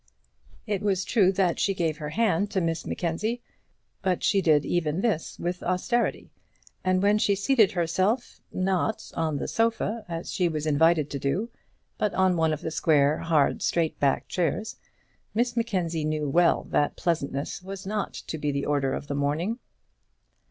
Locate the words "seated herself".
7.35-8.41